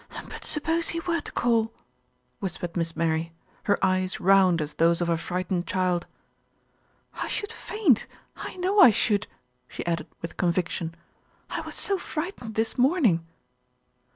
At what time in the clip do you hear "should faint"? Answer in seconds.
7.27-8.07